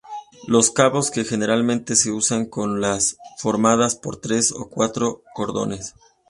[0.47, 5.93] Los cabos que generalmente se usan son los formados por tres o cuatro cordones.